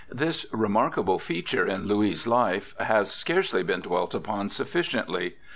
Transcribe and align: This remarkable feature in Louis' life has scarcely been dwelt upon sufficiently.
This 0.11 0.47
remarkable 0.51 1.19
feature 1.19 1.67
in 1.67 1.85
Louis' 1.85 2.25
life 2.25 2.73
has 2.79 3.11
scarcely 3.11 3.61
been 3.61 3.81
dwelt 3.81 4.15
upon 4.15 4.49
sufficiently. 4.49 5.35